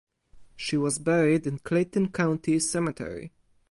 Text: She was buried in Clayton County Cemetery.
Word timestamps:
She 0.55 0.77
was 0.77 0.97
buried 0.97 1.45
in 1.45 1.59
Clayton 1.59 2.11
County 2.11 2.57
Cemetery. 2.57 3.33